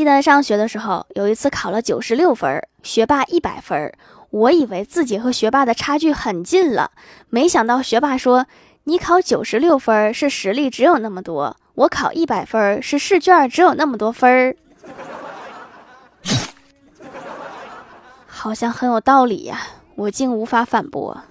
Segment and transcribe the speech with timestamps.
[0.00, 3.92] 记得上学的时候有一次考了九十六分学霸一百分
[4.30, 6.92] 我以为自己和学霸的差距很近了
[7.28, 8.46] 没想到学霸说
[8.84, 14.56] 你考九十六分是实力只有那么多我考一百分是试卷只有那么多分
[18.26, 19.60] 好像很有道理呀
[19.96, 21.22] 我竟无法反驳。